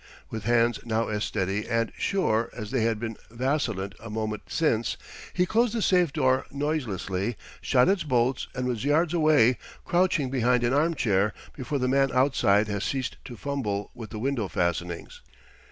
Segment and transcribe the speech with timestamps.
[0.31, 4.97] With hands now as steady and sure as they had been vacillant a moment since,
[5.31, 10.63] he closed the safe door noiselessly, shot its bolts, and was yards away, crouching behind
[10.63, 15.21] an armchair, before the man outside had ceased to fumble with the window fastenings.